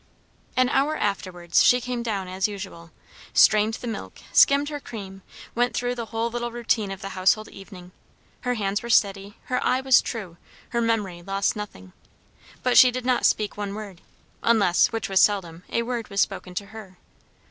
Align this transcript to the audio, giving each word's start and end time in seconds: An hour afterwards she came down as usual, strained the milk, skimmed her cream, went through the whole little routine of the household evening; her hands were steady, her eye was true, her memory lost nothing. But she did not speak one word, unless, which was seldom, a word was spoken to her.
An 0.57 0.67
hour 0.69 0.95
afterwards 0.95 1.63
she 1.63 1.79
came 1.79 2.01
down 2.01 2.27
as 2.27 2.47
usual, 2.47 2.89
strained 3.35 3.75
the 3.75 3.87
milk, 3.87 4.17
skimmed 4.33 4.69
her 4.69 4.79
cream, 4.79 5.21
went 5.53 5.75
through 5.75 5.93
the 5.93 6.07
whole 6.07 6.31
little 6.31 6.49
routine 6.49 6.89
of 6.89 7.01
the 7.03 7.09
household 7.09 7.47
evening; 7.49 7.91
her 8.39 8.55
hands 8.55 8.81
were 8.81 8.89
steady, 8.89 9.37
her 9.43 9.63
eye 9.63 9.79
was 9.79 10.01
true, 10.01 10.37
her 10.69 10.81
memory 10.81 11.21
lost 11.21 11.55
nothing. 11.55 11.93
But 12.63 12.79
she 12.79 12.89
did 12.89 13.05
not 13.05 13.27
speak 13.27 13.57
one 13.57 13.75
word, 13.75 14.01
unless, 14.41 14.87
which 14.91 15.07
was 15.07 15.21
seldom, 15.21 15.65
a 15.69 15.83
word 15.83 16.07
was 16.07 16.19
spoken 16.19 16.55
to 16.55 16.65
her. 16.73 16.97